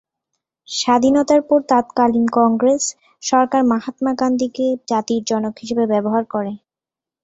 স্বাধীনতার 0.67 1.41
পর 1.43 1.59
তৎকালীন 1.69 2.25
কংগ্রেস 2.37 2.83
সরকার 3.23 3.61
মহাত্মা 3.71 4.11
গান্ধীকে 4.21 4.65
জাতির 4.89 5.21
জনক 5.29 5.53
হিসেবে 5.61 5.83
ব্যবহার 5.93 6.23
করে। 6.33 6.51